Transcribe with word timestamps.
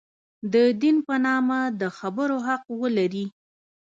د 0.53 0.55
دین 0.81 0.97
په 1.07 1.15
نامه 1.25 1.59
د 1.79 1.83
خبرو 1.97 2.37
حق 2.47 2.63
ولري. 2.81 3.25